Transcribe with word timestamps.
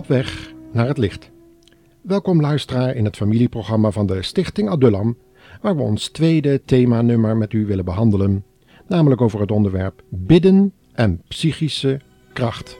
Op 0.00 0.06
weg 0.06 0.52
naar 0.72 0.86
het 0.86 0.98
licht. 0.98 1.30
Welkom 2.00 2.40
luisteraar 2.40 2.94
in 2.94 3.04
het 3.04 3.16
familieprogramma 3.16 3.90
van 3.90 4.06
de 4.06 4.22
Stichting 4.22 4.68
Adullam, 4.68 5.16
waar 5.60 5.76
we 5.76 5.82
ons 5.82 6.08
tweede 6.08 6.62
themanummer 6.64 7.36
met 7.36 7.52
u 7.52 7.66
willen 7.66 7.84
behandelen, 7.84 8.44
namelijk 8.86 9.20
over 9.20 9.40
het 9.40 9.50
onderwerp 9.50 10.02
bidden 10.08 10.72
en 10.92 11.22
psychische 11.28 12.00
kracht. 12.32 12.78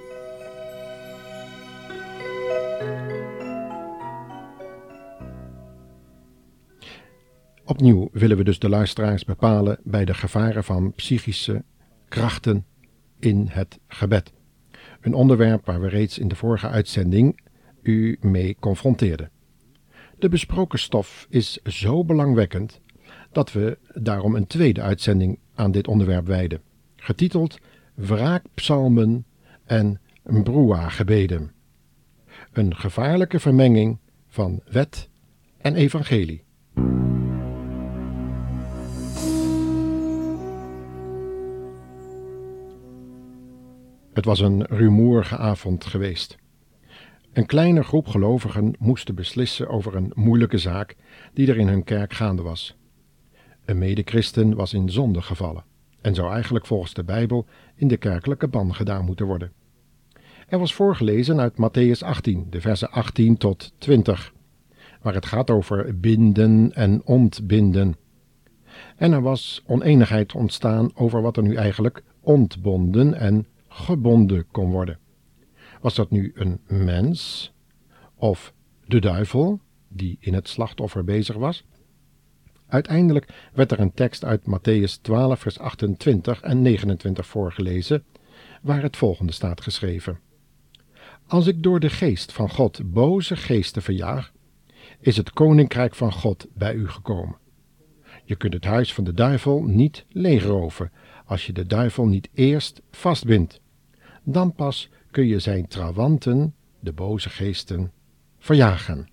Opnieuw 7.64 8.08
willen 8.12 8.36
we 8.36 8.44
dus 8.44 8.58
de 8.58 8.68
luisteraars 8.68 9.24
bepalen 9.24 9.78
bij 9.82 10.04
de 10.04 10.14
gevaren 10.14 10.64
van 10.64 10.92
psychische 10.92 11.64
krachten 12.08 12.64
in 13.18 13.46
het 13.50 13.78
gebed. 13.88 14.32
Een 15.00 15.14
onderwerp 15.14 15.66
waar 15.66 15.80
we 15.80 15.88
reeds 15.88 16.18
in 16.18 16.28
de 16.28 16.36
vorige 16.36 16.68
uitzending 16.68 17.40
u 17.82 18.18
mee 18.20 18.56
confronteerden. 18.60 19.30
De 20.18 20.28
besproken 20.28 20.78
stof 20.78 21.26
is 21.30 21.52
zo 21.62 22.04
belangwekkend 22.04 22.80
dat 23.32 23.52
we 23.52 23.78
daarom 23.94 24.34
een 24.34 24.46
tweede 24.46 24.80
uitzending 24.80 25.38
aan 25.54 25.70
dit 25.70 25.88
onderwerp 25.88 26.26
wijden, 26.26 26.60
getiteld 26.96 27.58
Wraakpsalmen 27.94 29.24
en 29.64 30.00
Broa-gebeden. 30.22 31.52
Een 32.52 32.76
gevaarlijke 32.76 33.40
vermenging 33.40 33.98
van 34.28 34.60
wet 34.64 35.08
en 35.58 35.74
evangelie. 35.74 36.44
Het 44.12 44.24
was 44.24 44.40
een 44.40 44.64
rumoerige 44.64 45.36
avond 45.36 45.84
geweest. 45.84 46.38
Een 47.32 47.46
kleine 47.46 47.82
groep 47.82 48.06
gelovigen 48.06 48.74
moesten 48.78 49.14
beslissen 49.14 49.68
over 49.68 49.96
een 49.96 50.12
moeilijke 50.14 50.58
zaak 50.58 50.96
die 51.34 51.48
er 51.48 51.56
in 51.56 51.68
hun 51.68 51.84
kerk 51.84 52.12
gaande 52.12 52.42
was. 52.42 52.76
Een 53.64 53.78
medechristen 53.78 54.54
was 54.54 54.74
in 54.74 54.90
zonde 54.90 55.22
gevallen 55.22 55.64
en 56.00 56.14
zou 56.14 56.32
eigenlijk 56.32 56.66
volgens 56.66 56.94
de 56.94 57.04
Bijbel 57.04 57.46
in 57.74 57.88
de 57.88 57.96
kerkelijke 57.96 58.48
ban 58.48 58.74
gedaan 58.74 59.04
moeten 59.04 59.26
worden. 59.26 59.52
Er 60.48 60.58
was 60.58 60.74
voorgelezen 60.74 61.40
uit 61.40 61.52
Matthäus 61.52 62.04
18, 62.04 62.46
de 62.50 62.60
versen 62.60 62.90
18 62.90 63.36
tot 63.36 63.72
20, 63.78 64.32
waar 65.02 65.14
het 65.14 65.26
gaat 65.26 65.50
over 65.50 66.00
binden 66.00 66.72
en 66.72 67.04
ontbinden. 67.04 67.96
En 68.96 69.12
er 69.12 69.22
was 69.22 69.62
oneenigheid 69.66 70.34
ontstaan 70.34 70.90
over 70.94 71.22
wat 71.22 71.36
er 71.36 71.42
nu 71.42 71.54
eigenlijk 71.54 72.02
ontbonden 72.20 73.14
en 73.14 73.46
gebonden 73.72 74.46
kon 74.50 74.70
worden. 74.70 74.98
Was 75.80 75.94
dat 75.94 76.10
nu 76.10 76.32
een 76.34 76.60
mens 76.66 77.52
of 78.14 78.52
de 78.86 79.00
duivel 79.00 79.60
die 79.88 80.16
in 80.20 80.34
het 80.34 80.48
slachtoffer 80.48 81.04
bezig 81.04 81.36
was? 81.36 81.64
Uiteindelijk 82.66 83.50
werd 83.52 83.72
er 83.72 83.80
een 83.80 83.92
tekst 83.92 84.24
uit 84.24 84.40
Matthäus 84.40 85.00
12, 85.02 85.40
vers 85.40 85.58
28 85.58 86.40
en 86.40 86.62
29 86.62 87.26
voorgelezen, 87.26 88.04
waar 88.62 88.82
het 88.82 88.96
volgende 88.96 89.32
staat 89.32 89.60
geschreven: 89.60 90.18
Als 91.26 91.46
ik 91.46 91.62
door 91.62 91.80
de 91.80 91.90
geest 91.90 92.32
van 92.32 92.50
God 92.50 92.80
boze 92.84 93.36
geesten 93.36 93.82
verjaag, 93.82 94.32
is 95.00 95.16
het 95.16 95.32
koninkrijk 95.32 95.94
van 95.94 96.12
God 96.12 96.46
bij 96.54 96.74
u 96.74 96.88
gekomen. 96.88 97.36
Je 98.24 98.36
kunt 98.36 98.52
het 98.52 98.64
huis 98.64 98.94
van 98.94 99.04
de 99.04 99.14
duivel 99.14 99.62
niet 99.62 100.04
leegroven 100.08 100.92
als 101.30 101.46
je 101.46 101.52
de 101.52 101.66
duivel 101.66 102.06
niet 102.06 102.28
eerst 102.34 102.82
vastbindt. 102.90 103.60
Dan 104.22 104.52
pas 104.52 104.90
kun 105.10 105.26
je 105.26 105.38
zijn 105.38 105.66
trawanten, 105.68 106.54
de 106.80 106.92
boze 106.92 107.28
geesten, 107.28 107.92
verjagen. 108.38 109.08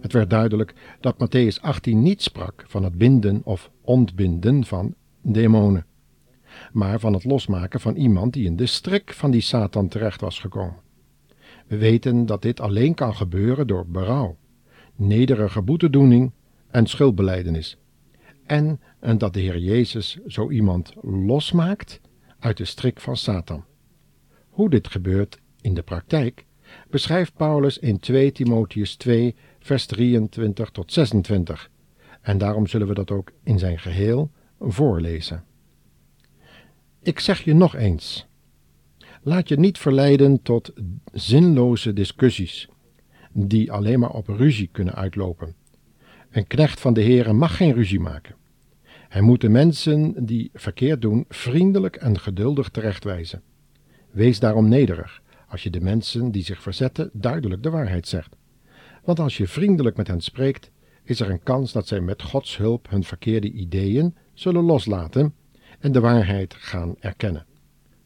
Het 0.00 0.12
werd 0.12 0.30
duidelijk 0.30 0.74
dat 1.00 1.14
Matthäus 1.14 1.60
18 1.60 2.02
niet 2.02 2.22
sprak 2.22 2.64
van 2.66 2.84
het 2.84 2.94
binden 2.94 3.40
of 3.44 3.70
ontbinden 3.80 4.64
van 4.64 4.94
demonen, 5.22 5.86
maar 6.72 7.00
van 7.00 7.12
het 7.12 7.24
losmaken 7.24 7.80
van 7.80 7.96
iemand 7.96 8.32
die 8.32 8.46
in 8.46 8.56
de 8.56 8.66
strik 8.66 9.12
van 9.12 9.30
die 9.30 9.40
Satan 9.40 9.88
terecht 9.88 10.20
was 10.20 10.38
gekomen. 10.38 10.80
We 11.66 11.76
weten 11.76 12.26
dat 12.26 12.42
dit 12.42 12.60
alleen 12.60 12.94
kan 12.94 13.14
gebeuren 13.14 13.66
door 13.66 13.86
berouw, 13.86 14.36
nederige 15.00 15.62
boetedoening 15.62 16.32
en 16.70 16.86
schuldbeleidenis, 16.86 17.76
en, 18.46 18.80
en 19.00 19.18
dat 19.18 19.32
de 19.32 19.40
Heer 19.40 19.58
Jezus 19.58 20.18
zo 20.26 20.50
iemand 20.50 20.92
losmaakt 21.02 22.00
uit 22.38 22.56
de 22.56 22.64
strik 22.64 23.00
van 23.00 23.16
Satan. 23.16 23.64
Hoe 24.48 24.70
dit 24.70 24.88
gebeurt 24.88 25.40
in 25.60 25.74
de 25.74 25.82
praktijk 25.82 26.46
beschrijft 26.90 27.36
Paulus 27.36 27.78
in 27.78 27.98
2 27.98 28.32
Timotheus 28.32 28.96
2, 28.96 29.34
vers 29.58 29.86
23 29.86 30.70
tot 30.70 30.92
26, 30.92 31.70
en 32.20 32.38
daarom 32.38 32.66
zullen 32.66 32.86
we 32.86 32.94
dat 32.94 33.10
ook 33.10 33.32
in 33.42 33.58
zijn 33.58 33.78
geheel 33.78 34.30
voorlezen. 34.58 35.44
Ik 37.02 37.20
zeg 37.20 37.44
je 37.44 37.54
nog 37.54 37.74
eens: 37.74 38.26
laat 39.22 39.48
je 39.48 39.58
niet 39.58 39.78
verleiden 39.78 40.42
tot 40.42 40.72
zinloze 41.12 41.92
discussies, 41.92 42.68
die 43.32 43.72
alleen 43.72 44.00
maar 44.00 44.10
op 44.10 44.28
ruzie 44.28 44.68
kunnen 44.72 44.94
uitlopen. 44.94 45.54
Een 46.30 46.46
knecht 46.46 46.80
van 46.80 46.92
de 46.92 47.02
Heere 47.02 47.32
mag 47.32 47.56
geen 47.56 47.72
ruzie 47.72 48.00
maken. 48.00 48.34
Hij 49.08 49.20
moet 49.20 49.40
de 49.40 49.48
mensen 49.48 50.26
die 50.26 50.50
verkeerd 50.54 51.00
doen 51.00 51.24
vriendelijk 51.28 51.96
en 51.96 52.18
geduldig 52.18 52.68
terechtwijzen. 52.68 53.42
Wees 54.10 54.38
daarom 54.38 54.68
nederig 54.68 55.22
als 55.48 55.62
je 55.62 55.70
de 55.70 55.80
mensen 55.80 56.30
die 56.30 56.42
zich 56.42 56.62
verzetten 56.62 57.10
duidelijk 57.12 57.62
de 57.62 57.70
waarheid 57.70 58.08
zegt. 58.08 58.36
Want 59.04 59.18
als 59.18 59.36
je 59.36 59.46
vriendelijk 59.46 59.96
met 59.96 60.06
hen 60.06 60.20
spreekt, 60.20 60.70
is 61.04 61.20
er 61.20 61.30
een 61.30 61.42
kans 61.42 61.72
dat 61.72 61.86
zij 61.86 62.00
met 62.00 62.22
Gods 62.22 62.56
hulp 62.56 62.90
hun 62.90 63.04
verkeerde 63.04 63.50
ideeën 63.50 64.14
zullen 64.34 64.62
loslaten 64.62 65.34
en 65.78 65.92
de 65.92 66.00
waarheid 66.00 66.54
gaan 66.54 66.94
erkennen. 67.00 67.46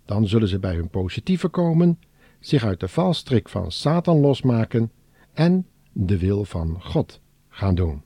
Dan 0.04 0.28
zullen 0.28 0.48
ze 0.48 0.58
bij 0.58 0.74
hun 0.74 0.88
positieve 0.88 1.48
komen, 1.48 1.98
zich 2.40 2.64
uit 2.64 2.80
de 2.80 2.88
valstrik 2.88 3.48
van 3.48 3.72
Satan 3.72 4.20
losmaken 4.20 4.90
en 5.34 5.66
de 5.92 6.18
wil 6.18 6.44
van 6.44 6.76
God 6.80 7.20
gaan 7.48 7.74
doen. 7.74 8.02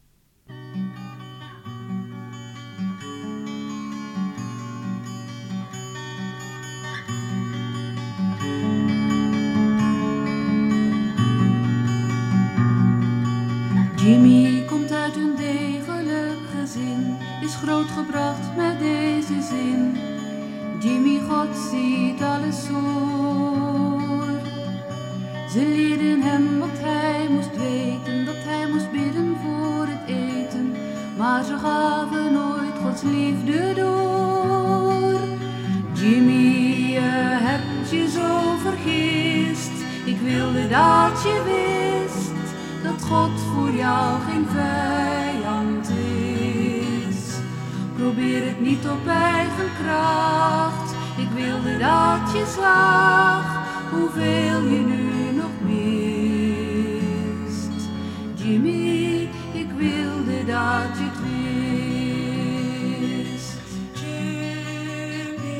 Jimmy 13.96 14.64
komt 14.66 14.92
uit 14.92 15.16
een 15.16 15.36
degelijk 15.36 16.38
gezin, 16.60 17.16
is 17.42 17.54
grootgebracht 17.54 18.56
met 18.56 18.78
deze 18.78 19.42
zin. 19.42 19.96
Jimmy, 20.80 21.20
God 21.28 21.56
ziet 21.56 22.22
alles 22.22 22.66
hoor. 22.66 23.67
Ze 25.52 25.66
leerden 25.66 26.22
hem 26.22 26.58
wat 26.58 26.78
hij 26.78 27.26
moest 27.30 27.56
weten, 27.56 28.24
dat 28.24 28.36
hij 28.38 28.70
moest 28.72 28.90
bidden 28.90 29.36
voor 29.42 29.86
het 29.86 30.08
eten. 30.08 30.74
Maar 31.16 31.44
ze 31.44 31.58
gaven 31.58 32.32
nooit 32.32 32.74
Gods 32.82 33.02
liefde 33.02 33.74
door. 33.74 35.20
Jimmy, 35.92 36.92
je 36.92 37.10
hebt 37.48 37.90
je 37.90 38.08
zo 38.08 38.56
vergist, 38.62 39.76
ik 40.04 40.18
wilde 40.20 40.68
dat 40.68 41.22
je 41.22 41.42
wist 41.44 42.36
dat 42.82 43.02
God 43.02 43.40
voor 43.54 43.70
jou 43.70 44.20
geen 44.20 44.46
vijand 44.48 45.88
is. 45.88 47.38
Probeer 47.96 48.46
het 48.46 48.60
niet 48.60 48.88
op 48.88 49.06
eigen 49.06 49.70
kracht. 49.82 50.94
Ik 51.16 51.30
wilde 51.34 51.78
dat 51.78 52.32
je 52.32 52.54
zag 52.56 53.58
hoeveel 53.90 54.62
je 54.62 54.80
nu 54.86 55.17
Jimmy, 58.48 59.28
ik 59.52 59.70
wilde 59.76 60.44
dat 60.46 60.96
je 60.98 61.04
het 61.04 61.18
wist. 63.28 63.58
Jimmy, 63.92 65.50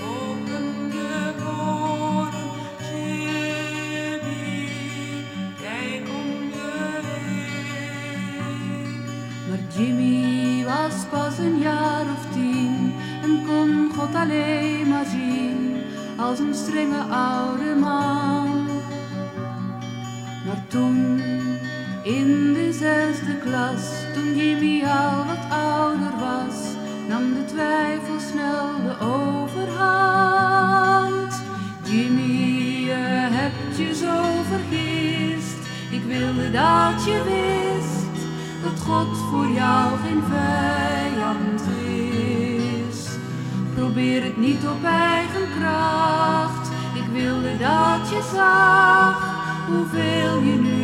open 0.00 0.66
de 0.90 1.32
woorden. 1.42 2.48
Jimmy, 2.90 4.68
kijk 5.60 6.04
om 6.08 6.30
je 6.52 6.70
heen. 7.04 7.88
Maar 9.48 9.62
Jimmy 9.76 10.64
was 10.64 10.96
pas 11.10 11.38
een 11.38 11.58
jaar 11.58 12.04
of 12.16 12.26
tien 12.32 12.94
en 13.22 13.32
kon 13.46 13.90
God 13.96 14.14
alleen 14.14 14.88
maar 14.88 15.06
zien 15.06 15.76
als 16.16 16.38
een 16.38 16.54
strenge 16.54 17.02
oude 17.02 17.74
man. 17.80 18.66
Maar 20.46 20.64
toen, 20.68 21.20
in 22.02 22.52
de 22.52 22.72
zesde 22.72 23.38
klas, 23.44 23.90
toen 24.14 24.36
Jimmy 24.36 24.84
al 24.84 25.24
wat 25.24 25.50
ouder 25.50 26.10
was, 26.18 26.54
nam 27.08 27.34
de 27.34 27.44
twijfel 27.44 28.20
snel 28.20 28.82
de 28.82 28.94
overhand. 29.04 30.62
Jimmy, 31.84 32.86
je 32.86 33.28
hebt 33.30 33.76
je 33.76 33.94
zo 33.94 34.22
vergist, 34.50 35.58
ik 35.90 36.02
wilde 36.02 36.50
dat 36.50 37.04
je 37.04 37.22
wist, 37.24 38.26
dat 38.62 38.80
God 38.80 39.18
voor 39.30 39.48
jou 39.48 39.98
geen 40.04 40.22
vijand 40.28 41.62
is. 41.86 43.08
Probeer 43.74 44.22
het 44.22 44.36
niet 44.36 44.66
op 44.66 44.84
eigen 44.84 45.48
kracht, 45.58 46.70
ik 46.94 47.06
wilde 47.12 47.56
dat 47.56 48.08
je 48.10 48.30
zag, 48.34 49.34
hoeveel 49.66 50.40
je 50.40 50.54
nu 50.54 50.81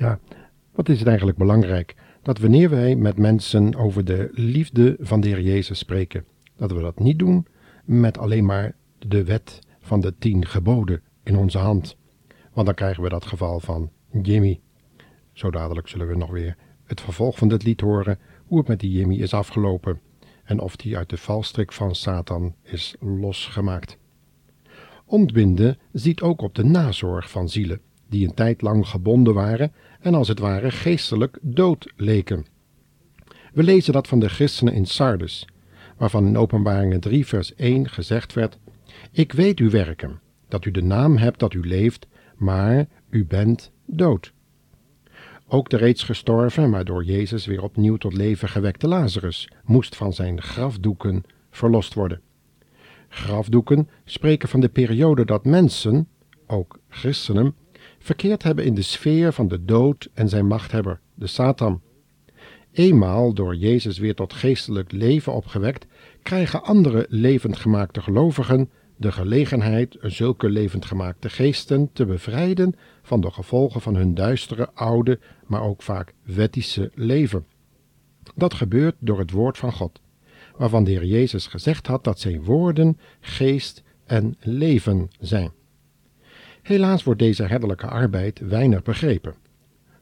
Ja, 0.00 0.18
wat 0.72 0.88
is 0.88 0.98
het 0.98 1.08
eigenlijk 1.08 1.38
belangrijk 1.38 1.94
dat 2.22 2.38
wanneer 2.38 2.70
wij 2.70 2.96
met 2.96 3.18
mensen 3.18 3.74
over 3.74 4.04
de 4.04 4.28
liefde 4.32 4.96
van 5.00 5.20
de 5.20 5.28
Heer 5.28 5.40
Jezus 5.40 5.78
spreken, 5.78 6.24
dat 6.56 6.72
we 6.72 6.80
dat 6.80 6.98
niet 6.98 7.18
doen 7.18 7.46
met 7.84 8.18
alleen 8.18 8.44
maar 8.44 8.74
de 8.98 9.24
wet 9.24 9.58
van 9.80 10.00
de 10.00 10.14
tien 10.18 10.46
geboden 10.46 11.02
in 11.22 11.36
onze 11.36 11.58
hand. 11.58 11.96
Want 12.52 12.66
dan 12.66 12.74
krijgen 12.74 13.02
we 13.02 13.08
dat 13.08 13.24
geval 13.24 13.60
van 13.60 13.90
Jimmy. 14.22 14.60
Zo 15.32 15.50
dadelijk 15.50 15.88
zullen 15.88 16.08
we 16.08 16.16
nog 16.16 16.30
weer 16.30 16.56
het 16.84 17.00
vervolg 17.00 17.38
van 17.38 17.48
dit 17.48 17.62
lied 17.62 17.80
horen, 17.80 18.18
hoe 18.46 18.58
het 18.58 18.68
met 18.68 18.80
die 18.80 18.92
Jimmy 18.92 19.16
is 19.16 19.34
afgelopen 19.34 20.00
en 20.44 20.60
of 20.60 20.76
die 20.76 20.96
uit 20.96 21.08
de 21.08 21.16
valstrik 21.16 21.72
van 21.72 21.94
Satan 21.94 22.54
is 22.62 22.94
losgemaakt. 23.00 23.98
Ontbinden 25.04 25.78
ziet 25.92 26.20
ook 26.20 26.42
op 26.42 26.54
de 26.54 26.64
nazorg 26.64 27.30
van 27.30 27.48
zielen, 27.48 27.80
die 28.10 28.26
een 28.26 28.34
tijd 28.34 28.62
lang 28.62 28.86
gebonden 28.86 29.34
waren 29.34 29.72
en 30.00 30.14
als 30.14 30.28
het 30.28 30.38
ware 30.38 30.70
geestelijk 30.70 31.38
dood 31.42 31.92
leken. 31.96 32.46
We 33.52 33.62
lezen 33.62 33.92
dat 33.92 34.08
van 34.08 34.20
de 34.20 34.28
christenen 34.28 34.74
in 34.74 34.86
Sardes, 34.86 35.46
waarvan 35.96 36.26
in 36.26 36.38
Openbaringen 36.38 37.00
3 37.00 37.26
vers 37.26 37.54
1 37.54 37.88
gezegd 37.88 38.32
werd, 38.32 38.58
Ik 39.12 39.32
weet 39.32 39.58
uw 39.58 39.70
werken, 39.70 40.20
dat 40.48 40.64
u 40.64 40.70
de 40.70 40.82
naam 40.82 41.16
hebt 41.16 41.38
dat 41.38 41.54
u 41.54 41.66
leeft, 41.66 42.06
maar 42.36 42.86
u 43.10 43.24
bent 43.24 43.70
dood. 43.86 44.32
Ook 45.48 45.70
de 45.70 45.76
reeds 45.76 46.02
gestorven, 46.02 46.70
maar 46.70 46.84
door 46.84 47.04
Jezus 47.04 47.46
weer 47.46 47.62
opnieuw 47.62 47.96
tot 47.96 48.12
leven 48.12 48.48
gewekte 48.48 48.88
Lazarus 48.88 49.50
moest 49.64 49.96
van 49.96 50.12
zijn 50.12 50.42
grafdoeken 50.42 51.24
verlost 51.50 51.94
worden. 51.94 52.20
Grafdoeken 53.08 53.88
spreken 54.04 54.48
van 54.48 54.60
de 54.60 54.68
periode 54.68 55.24
dat 55.24 55.44
mensen, 55.44 56.08
ook 56.46 56.78
christenen, 56.88 57.54
verkeerd 58.02 58.42
hebben 58.42 58.64
in 58.64 58.74
de 58.74 58.82
sfeer 58.82 59.32
van 59.32 59.48
de 59.48 59.64
dood 59.64 60.08
en 60.14 60.28
zijn 60.28 60.46
machthebber, 60.46 61.00
de 61.14 61.26
Satan. 61.26 61.80
Eenmaal 62.72 63.32
door 63.32 63.56
Jezus 63.56 63.98
weer 63.98 64.14
tot 64.14 64.32
geestelijk 64.32 64.92
leven 64.92 65.32
opgewekt, 65.32 65.86
krijgen 66.22 66.62
andere 66.62 67.06
levendgemaakte 67.08 68.00
gelovigen 68.00 68.70
de 69.00 69.12
gelegenheid 69.12 69.96
zulke 70.00 70.48
levendgemaakte 70.48 71.30
geesten 71.30 71.90
te 71.92 72.04
bevrijden 72.06 72.74
van 73.02 73.20
de 73.20 73.30
gevolgen 73.30 73.80
van 73.80 73.94
hun 73.94 74.14
duistere, 74.14 74.70
oude, 74.74 75.18
maar 75.46 75.62
ook 75.62 75.82
vaak 75.82 76.14
wettische 76.22 76.90
leven. 76.94 77.46
Dat 78.34 78.54
gebeurt 78.54 78.94
door 78.98 79.18
het 79.18 79.30
woord 79.30 79.58
van 79.58 79.72
God, 79.72 80.00
waarvan 80.56 80.84
de 80.84 80.90
Heer 80.90 81.04
Jezus 81.04 81.46
gezegd 81.46 81.86
had 81.86 82.04
dat 82.04 82.20
zijn 82.20 82.44
woorden 82.44 82.98
geest 83.20 83.82
en 84.04 84.36
leven 84.40 85.08
zijn. 85.20 85.52
Helaas 86.62 87.04
wordt 87.04 87.20
deze 87.20 87.44
herderlijke 87.44 87.86
arbeid 87.86 88.38
weinig 88.38 88.82
begrepen. 88.82 89.34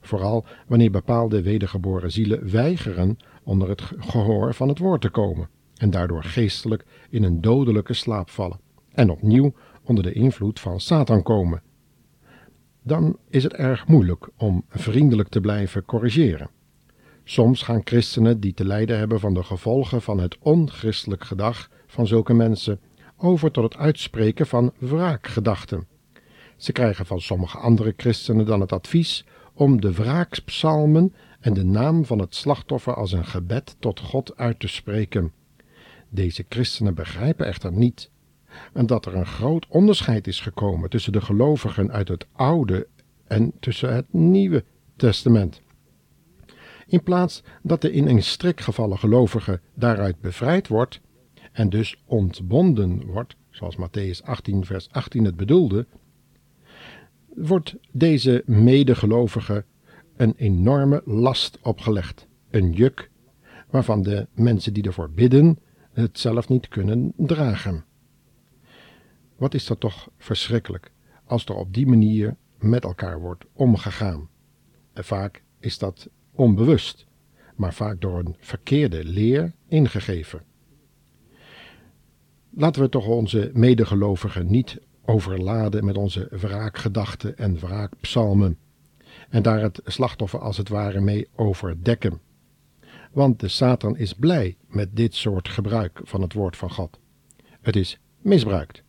Vooral 0.00 0.44
wanneer 0.66 0.90
bepaalde 0.90 1.42
wedergeboren 1.42 2.12
zielen 2.12 2.50
weigeren 2.50 3.16
onder 3.42 3.68
het 3.68 3.82
gehoor 3.98 4.54
van 4.54 4.68
het 4.68 4.78
woord 4.78 5.00
te 5.00 5.10
komen 5.10 5.48
en 5.76 5.90
daardoor 5.90 6.24
geestelijk 6.24 6.84
in 7.10 7.22
een 7.22 7.40
dodelijke 7.40 7.94
slaap 7.94 8.30
vallen 8.30 8.60
en 8.92 9.10
opnieuw 9.10 9.52
onder 9.84 10.04
de 10.04 10.12
invloed 10.12 10.60
van 10.60 10.80
Satan 10.80 11.22
komen. 11.22 11.62
Dan 12.82 13.18
is 13.28 13.42
het 13.42 13.52
erg 13.52 13.86
moeilijk 13.86 14.28
om 14.36 14.64
vriendelijk 14.68 15.28
te 15.28 15.40
blijven 15.40 15.84
corrigeren. 15.84 16.50
Soms 17.24 17.62
gaan 17.62 17.80
christenen 17.84 18.40
die 18.40 18.54
te 18.54 18.64
lijden 18.64 18.98
hebben 18.98 19.20
van 19.20 19.34
de 19.34 19.42
gevolgen 19.42 20.02
van 20.02 20.20
het 20.20 20.38
onchristelijk 20.40 21.24
gedag 21.24 21.70
van 21.86 22.06
zulke 22.06 22.34
mensen 22.34 22.80
over 23.16 23.50
tot 23.50 23.64
het 23.64 23.76
uitspreken 23.76 24.46
van 24.46 24.72
wraakgedachten. 24.78 25.86
Ze 26.58 26.72
krijgen 26.72 27.06
van 27.06 27.20
sommige 27.20 27.58
andere 27.58 27.94
christenen 27.96 28.46
dan 28.46 28.60
het 28.60 28.72
advies 28.72 29.24
om 29.54 29.80
de 29.80 29.92
wraakpsalmen 29.92 31.14
en 31.40 31.54
de 31.54 31.64
naam 31.64 32.04
van 32.04 32.18
het 32.18 32.34
slachtoffer 32.34 32.94
als 32.94 33.12
een 33.12 33.24
gebed 33.24 33.76
tot 33.78 34.00
God 34.00 34.36
uit 34.36 34.60
te 34.60 34.68
spreken. 34.68 35.32
Deze 36.08 36.44
christenen 36.48 36.94
begrijpen 36.94 37.46
echter 37.46 37.72
niet 37.72 38.10
en 38.72 38.86
dat 38.86 39.06
er 39.06 39.14
een 39.14 39.26
groot 39.26 39.66
onderscheid 39.68 40.26
is 40.26 40.40
gekomen 40.40 40.90
tussen 40.90 41.12
de 41.12 41.20
gelovigen 41.20 41.92
uit 41.92 42.08
het 42.08 42.26
Oude 42.32 42.86
en 43.26 43.52
tussen 43.60 43.94
het 43.94 44.12
Nieuwe 44.12 44.64
Testament. 44.96 45.62
In 46.86 47.02
plaats 47.02 47.42
dat 47.62 47.80
de 47.80 47.92
in 47.92 48.08
een 48.08 48.22
strik 48.22 48.60
gevallen 48.60 48.98
gelovige 48.98 49.60
daaruit 49.74 50.20
bevrijd 50.20 50.68
wordt 50.68 51.00
en 51.52 51.68
dus 51.68 52.02
ontbonden 52.04 53.06
wordt, 53.06 53.36
zoals 53.50 53.76
Matthäus 53.76 54.24
18, 54.24 54.64
vers 54.64 54.88
18 54.90 55.24
het 55.24 55.36
bedoelde, 55.36 55.86
wordt 57.40 57.76
deze 57.92 58.42
medegelovige 58.46 59.64
een 60.16 60.34
enorme 60.36 61.02
last 61.04 61.58
opgelegd, 61.62 62.26
een 62.50 62.72
juk 62.72 63.10
waarvan 63.70 64.02
de 64.02 64.26
mensen 64.34 64.72
die 64.72 64.82
ervoor 64.82 65.10
bidden 65.10 65.58
het 65.92 66.18
zelf 66.18 66.48
niet 66.48 66.68
kunnen 66.68 67.12
dragen. 67.16 67.84
Wat 69.36 69.54
is 69.54 69.66
dat 69.66 69.80
toch 69.80 70.10
verschrikkelijk 70.16 70.92
als 71.24 71.44
er 71.44 71.54
op 71.54 71.74
die 71.74 71.86
manier 71.86 72.36
met 72.58 72.84
elkaar 72.84 73.20
wordt 73.20 73.44
omgegaan. 73.52 74.28
En 74.92 75.04
vaak 75.04 75.42
is 75.58 75.78
dat 75.78 76.08
onbewust, 76.32 77.06
maar 77.56 77.74
vaak 77.74 78.00
door 78.00 78.18
een 78.18 78.36
verkeerde 78.38 79.04
leer 79.04 79.52
ingegeven. 79.68 80.42
Laten 82.50 82.82
we 82.82 82.88
toch 82.88 83.06
onze 83.06 83.50
medegelovigen 83.54 84.50
niet 84.50 84.80
overladen 85.08 85.84
met 85.84 85.96
onze 85.96 86.28
wraakgedachten 86.30 87.38
en 87.38 87.58
wraakpsalmen 87.58 88.58
en 89.28 89.42
daar 89.42 89.60
het 89.60 89.80
slachtoffer 89.84 90.40
als 90.40 90.56
het 90.56 90.68
ware 90.68 91.00
mee 91.00 91.28
overdekken. 91.34 92.20
Want 93.12 93.40
de 93.40 93.48
Satan 93.48 93.96
is 93.96 94.12
blij 94.12 94.56
met 94.66 94.96
dit 94.96 95.14
soort 95.14 95.48
gebruik 95.48 96.00
van 96.02 96.22
het 96.22 96.32
woord 96.32 96.56
van 96.56 96.70
God. 96.70 96.98
Het 97.60 97.76
is 97.76 97.98
misbruikt. 98.20 98.82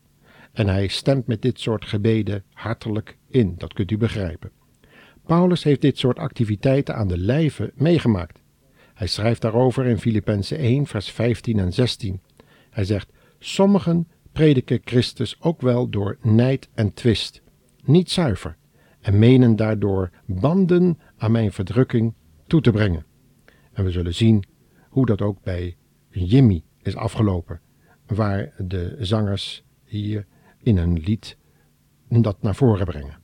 En 0.51 0.67
hij 0.67 0.87
stemt 0.87 1.27
met 1.27 1.41
dit 1.41 1.59
soort 1.59 1.85
gebeden 1.85 2.43
hartelijk 2.53 3.17
in, 3.27 3.55
dat 3.57 3.73
kunt 3.73 3.91
u 3.91 3.97
begrijpen. 3.97 4.51
Paulus 5.25 5.63
heeft 5.63 5.81
dit 5.81 5.97
soort 5.97 6.19
activiteiten 6.19 6.95
aan 6.95 7.07
de 7.07 7.17
lijve 7.17 7.71
meegemaakt. 7.75 8.39
Hij 8.93 9.07
schrijft 9.07 9.41
daarover 9.41 9.85
in 9.85 9.99
Filippenzen 9.99 10.57
1, 10.57 10.85
vers 10.85 11.11
15 11.11 11.59
en 11.59 11.73
16. 11.73 12.21
Hij 12.69 12.83
zegt: 12.83 13.11
Sommigen 13.39 14.07
prediken 14.39 14.79
Christus 14.83 15.41
ook 15.41 15.61
wel 15.61 15.89
door 15.89 16.17
nijd 16.21 16.69
en 16.73 16.93
twist, 16.93 17.41
niet 17.83 18.11
zuiver, 18.11 18.57
en 19.01 19.19
menen 19.19 19.55
daardoor 19.55 20.09
banden 20.25 20.99
aan 21.17 21.31
mijn 21.31 21.51
verdrukking 21.51 22.13
toe 22.47 22.61
te 22.61 22.71
brengen. 22.71 23.05
En 23.73 23.83
we 23.83 23.91
zullen 23.91 24.13
zien 24.13 24.43
hoe 24.89 25.05
dat 25.05 25.21
ook 25.21 25.43
bij 25.43 25.77
Jimmy 26.09 26.63
is 26.81 26.95
afgelopen, 26.95 27.61
waar 28.07 28.53
de 28.57 28.95
zangers 28.99 29.63
hier 29.83 30.25
in 30.63 30.77
een 30.77 30.99
lied 30.99 31.37
dat 32.09 32.41
naar 32.41 32.55
voren 32.55 32.85
brengen. 32.85 33.19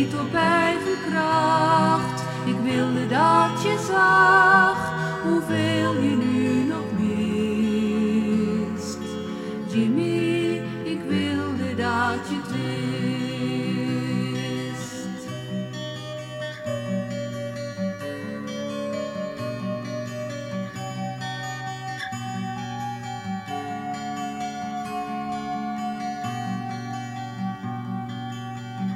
Niet 0.00 0.14
op 0.14 0.34
eigen 0.34 0.98
kracht. 1.10 2.22
Ik 2.46 2.56
wilde 2.62 3.06
dat 3.06 3.62
je 3.62 3.84
zag 3.86 4.92
hoeveel 5.22 6.02
je 6.02 6.16
nu 6.16 6.64
nog 6.64 6.84
mist. 6.98 8.98
Jimmy, 9.72 10.62
ik 10.84 11.00
wilde 11.08 11.74
dat 11.74 12.28
je 12.28 12.40
het 12.42 12.52
wist. 12.52 12.68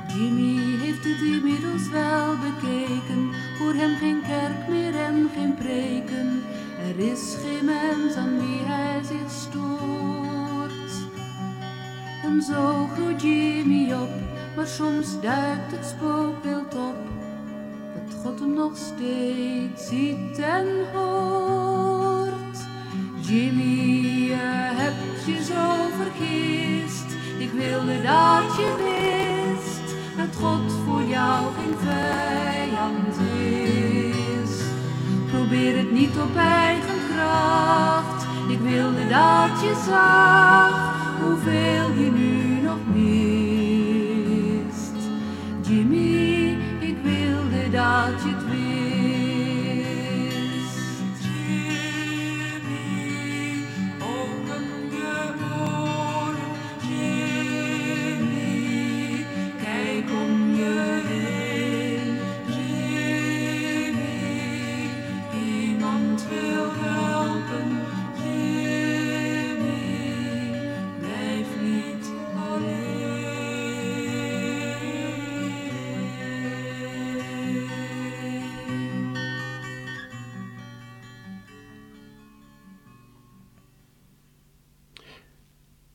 Jimmy 0.07 0.74
heeft 0.95 1.19
het 1.19 1.29
inmiddels 1.29 1.89
wel 1.89 2.37
bekeken. 2.37 3.31
Voor 3.59 3.75
hem 3.75 3.97
geen 3.97 4.23
kerk 4.27 4.69
meer 4.69 4.95
en 4.95 5.31
geen 5.35 5.55
preken. 5.55 6.43
Er 6.89 6.99
is 6.99 7.37
geen 7.43 7.65
mens 7.65 8.15
aan 8.15 8.39
wie 8.39 8.61
hij 8.65 9.03
zich 9.03 9.31
stoort. 9.31 10.93
En 12.23 12.43
zo 12.43 12.89
groeit 12.95 13.23
Jimmy 13.23 13.93
op, 13.93 14.11
maar 14.57 14.67
soms 14.67 15.21
duikt 15.21 15.71
het 15.71 15.87
spookbeeld 15.87 16.75
op. 16.75 16.97
Dat 17.95 18.21
God 18.23 18.41
hem 18.41 18.55
nog 18.55 18.77
steeds 18.77 19.89
ziet 19.89 20.39
en 20.39 20.67
hoort. 20.93 22.59
Jimmy, 23.21 24.27
je 24.27 24.37
hebt 24.77 25.27
je 25.27 25.45
zo 25.45 25.89
vergist. 25.97 27.07
Ik 27.39 27.51
wilde 27.51 28.03
dat 28.03 28.57
je 28.57 28.75
wist 28.85 29.14
dat 30.25 30.37
God 30.43 30.73
voor 30.85 31.03
jou 31.03 31.45
geen 31.55 31.75
vijand 31.79 33.17
is. 33.41 34.63
Probeer 35.31 35.77
het 35.77 35.93
niet 35.93 36.17
op 36.19 36.37
eigen 36.37 36.99
kracht. 37.15 38.27
Ik 38.49 38.61
wilde 38.61 39.07
dat 39.09 39.61
je 39.61 39.83
zag 39.87 40.95
hoeveel 41.21 42.05
je 42.05 42.11
nu 42.11 42.61
nog 42.63 42.79
mist. 42.95 44.13
Jimmy, 45.61 46.59
ik 46.81 46.97
wilde 47.03 47.71
dat 47.71 48.23
je 48.25 48.44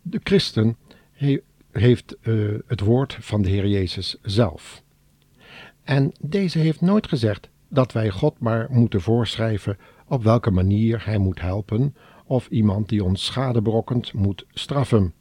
De 0.10 0.20
christen 0.24 0.78
he- 1.12 1.42
heeft 1.72 2.18
eh, 2.22 2.34
het 2.68 2.80
woord 2.80 3.18
van 3.20 3.42
de 3.42 3.50
Heer 3.50 3.68
Jezus 3.68 4.18
zelf. 4.22 4.84
En 5.84 6.12
deze 6.20 6.60
heeft 6.60 6.82
nooit 6.82 7.08
gezegd 7.08 7.50
dat 7.68 7.92
wij 7.92 8.10
God 8.10 8.40
maar 8.40 8.68
moeten 8.70 9.02
voorschrijven 9.02 9.78
op 10.08 10.24
welke 10.24 10.52
manier 10.52 11.06
Hij 11.06 11.18
moet 11.18 11.42
helpen 11.42 11.96
of 12.26 12.48
iemand 12.48 12.90
die 12.90 13.04
ons 13.04 13.26
schade 13.26 13.62
berokkent 13.62 14.14
moet 14.14 14.46
straffen. 14.54 15.14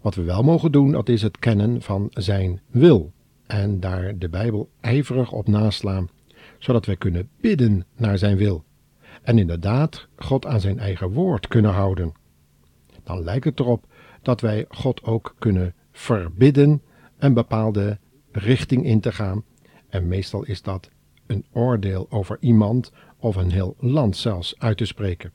Wat 0.00 0.14
we 0.14 0.22
wel 0.22 0.42
mogen 0.42 0.72
doen, 0.72 0.92
dat 0.92 1.08
is 1.08 1.22
het 1.22 1.38
kennen 1.38 1.82
van 1.82 2.06
Zijn 2.10 2.60
wil 2.70 3.12
en 3.46 3.80
daar 3.80 4.18
de 4.18 4.28
Bijbel 4.28 4.70
ijverig 4.80 5.32
op 5.32 5.48
naslaan, 5.48 6.08
zodat 6.58 6.86
wij 6.86 6.96
kunnen 6.96 7.28
bidden 7.40 7.86
naar 7.96 8.18
Zijn 8.18 8.36
wil 8.36 8.64
en 9.22 9.38
inderdaad 9.38 10.08
God 10.16 10.46
aan 10.46 10.60
Zijn 10.60 10.78
eigen 10.78 11.10
woord 11.10 11.48
kunnen 11.48 11.72
houden 11.72 12.12
dan 13.06 13.22
lijkt 13.22 13.44
het 13.44 13.60
erop 13.60 13.86
dat 14.22 14.40
wij 14.40 14.64
God 14.68 15.04
ook 15.04 15.34
kunnen 15.38 15.74
verbidden 15.92 16.82
een 17.18 17.34
bepaalde 17.34 17.98
richting 18.32 18.84
in 18.84 19.00
te 19.00 19.12
gaan. 19.12 19.44
En 19.88 20.08
meestal 20.08 20.44
is 20.44 20.62
dat 20.62 20.90
een 21.26 21.44
oordeel 21.52 22.06
over 22.10 22.36
iemand 22.40 22.92
of 23.18 23.36
een 23.36 23.50
heel 23.50 23.76
land 23.78 24.16
zelfs 24.16 24.58
uit 24.58 24.76
te 24.76 24.84
spreken. 24.84 25.32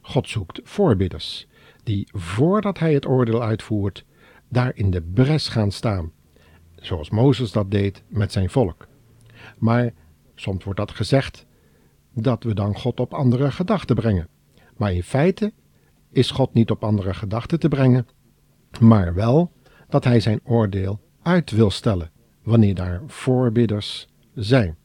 God 0.00 0.28
zoekt 0.28 0.60
voorbidders 0.64 1.46
die 1.82 2.08
voordat 2.12 2.78
hij 2.78 2.94
het 2.94 3.06
oordeel 3.06 3.42
uitvoert, 3.42 4.04
daar 4.48 4.72
in 4.74 4.90
de 4.90 5.02
bres 5.02 5.48
gaan 5.48 5.70
staan, 5.70 6.12
zoals 6.74 7.10
Mozes 7.10 7.52
dat 7.52 7.70
deed 7.70 8.02
met 8.08 8.32
zijn 8.32 8.50
volk. 8.50 8.86
Maar 9.58 9.92
soms 10.34 10.64
wordt 10.64 10.78
dat 10.78 10.90
gezegd 10.90 11.46
dat 12.12 12.44
we 12.44 12.54
dan 12.54 12.78
God 12.78 13.00
op 13.00 13.14
andere 13.14 13.50
gedachten 13.50 13.96
brengen. 13.96 14.28
Maar 14.76 14.92
in 14.92 15.02
feite 15.02 15.52
is 16.12 16.30
God 16.30 16.54
niet 16.54 16.70
op 16.70 16.84
andere 16.84 17.14
gedachten 17.14 17.60
te 17.60 17.68
brengen, 17.68 18.06
maar 18.80 19.14
wel 19.14 19.52
dat 19.88 20.04
hij 20.04 20.20
zijn 20.20 20.40
oordeel 20.44 21.00
uit 21.22 21.50
wil 21.50 21.70
stellen 21.70 22.10
wanneer 22.42 22.74
daar 22.74 23.02
voorbidders 23.06 24.08
zijn, 24.34 24.76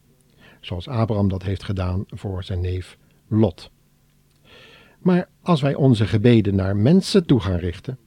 zoals 0.60 0.88
Abraham 0.88 1.28
dat 1.28 1.42
heeft 1.42 1.62
gedaan 1.64 2.04
voor 2.06 2.44
zijn 2.44 2.60
neef 2.60 2.98
Lot. 3.28 3.70
Maar 4.98 5.28
als 5.42 5.60
wij 5.60 5.74
onze 5.74 6.06
gebeden 6.06 6.54
naar 6.54 6.76
mensen 6.76 7.26
toe 7.26 7.40
gaan 7.40 7.58
richten, 7.58 7.98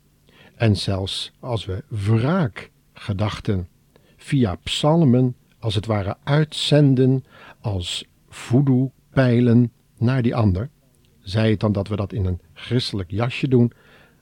en 0.55 0.77
zelfs 0.77 1.31
als 1.39 1.65
we 1.65 1.83
wraakgedachten 1.88 3.67
via 4.17 4.55
psalmen 4.55 5.35
als 5.59 5.75
het 5.75 5.85
ware 5.85 6.17
uitzenden 6.23 7.25
als 7.61 8.05
voodoo-pijlen 8.29 9.71
naar 9.97 10.21
die 10.21 10.35
ander, 10.35 10.69
zij 11.29 11.50
het 11.50 11.59
dan 11.59 11.71
dat 11.71 11.88
we 11.88 11.95
dat 11.95 12.13
in 12.13 12.25
een 12.25 12.41
christelijk 12.53 13.12
jasje 13.12 13.48
doen, 13.48 13.71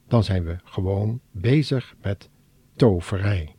dan 0.07 0.23
zijn 0.23 0.43
we 0.43 0.55
gewoon 0.63 1.19
bezig 1.31 1.95
met 2.01 2.29
toverij. 2.75 3.55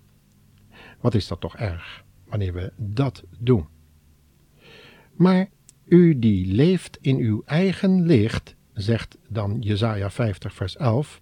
Wat 1.01 1.15
is 1.15 1.29
dat 1.29 1.41
toch 1.41 1.57
erg 1.57 2.05
wanneer 2.27 2.53
we 2.53 2.73
dat 2.77 3.25
doen? 3.39 3.67
Maar 5.15 5.49
u 5.85 6.19
die 6.19 6.55
leeft 6.55 6.99
in 7.01 7.17
uw 7.17 7.43
eigen 7.45 8.07
licht, 8.07 8.57
zegt 8.73 9.19
dan 9.29 9.61
Jesaja 9.61 10.11
50 10.11 10.55
vers 10.55 10.77
11, 10.77 11.21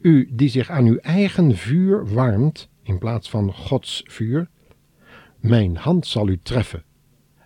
u 0.00 0.28
die 0.32 0.48
zich 0.48 0.70
aan 0.70 0.84
uw 0.84 0.96
eigen 0.96 1.56
vuur 1.56 2.06
warmt 2.06 2.68
in 2.82 2.98
plaats 2.98 3.30
van 3.30 3.52
Gods 3.52 4.02
vuur, 4.06 4.48
mijn 5.40 5.76
hand 5.76 6.06
zal 6.06 6.28
u 6.28 6.38
treffen 6.42 6.84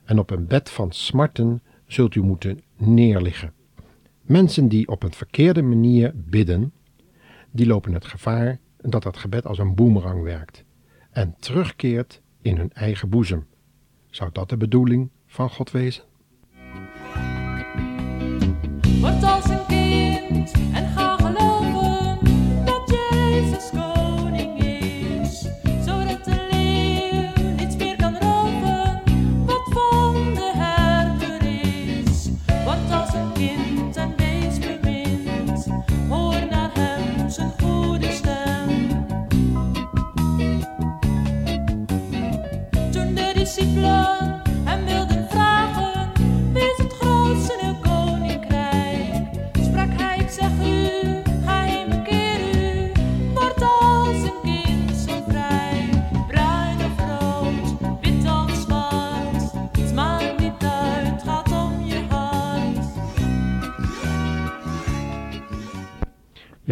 en 0.05 0.19
op 0.19 0.31
een 0.31 0.47
bed 0.47 0.71
van 0.71 0.93
smarten 0.93 1.63
zult 1.87 2.15
u 2.15 2.23
moeten 2.23 2.61
neerliggen. 2.77 3.53
Mensen 4.23 4.69
die 4.69 4.89
op 4.89 5.03
een 5.03 5.13
verkeerde 5.13 5.63
manier 5.63 6.13
bidden, 6.15 6.73
die 7.51 7.67
lopen 7.67 7.93
het 7.93 8.07
gevaar 8.07 8.59
dat 8.77 9.03
dat 9.03 9.17
gebed 9.17 9.47
als 9.47 9.59
een 9.59 9.75
boemerang 9.75 10.23
werkt 10.23 10.65
en 11.11 11.35
terugkeert 11.39 12.21
in 12.43 12.57
hun 12.57 12.73
eigen 12.73 13.09
boezem. 13.09 13.47
Zou 14.11 14.31
dat 14.33 14.49
de 14.49 14.57
bedoeling 14.57 15.11
van 15.27 15.51
God 15.51 15.71
wezen? 15.71 16.05
Word 19.01 19.23
als 19.23 19.49
een 19.49 19.67
kind 19.67 20.53
en 20.73 20.89
ga 20.89 21.17
geloven 21.17 22.25
dat 22.65 22.91
Jezus 22.91 23.71
koning 23.71 23.92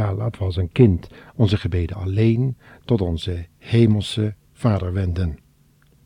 Ja, 0.00 0.14
laten 0.14 0.38
we 0.38 0.47
als 0.47 0.57
een 0.57 0.73
kind 0.73 1.09
onze 1.35 1.57
gebeden 1.57 1.97
alleen 1.97 2.57
tot 2.85 3.00
onze 3.00 3.47
hemelse 3.59 4.35
Vader 4.52 4.92
wenden. 4.92 5.38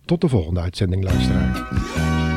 Tot 0.05 0.21
de 0.21 0.29
volgende 0.29 0.61
uitzending, 0.61 1.05
luisteraar. 1.05 2.34